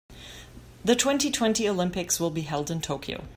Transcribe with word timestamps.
The 0.83 0.95
twenty-twenty 0.95 1.69
Olympics 1.69 2.19
will 2.19 2.31
be 2.31 2.41
held 2.41 2.71
in 2.71 2.81
Tokyo. 2.81 3.25